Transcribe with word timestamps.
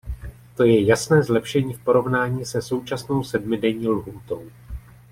To 0.55 0.63
je 0.63 0.85
jasné 0.85 1.23
zlepšení 1.23 1.73
v 1.73 1.79
porovnání 1.83 2.45
se 2.45 2.61
současnou 2.61 3.23
sedmidenní 3.23 3.87
lhůtou. 3.87 4.49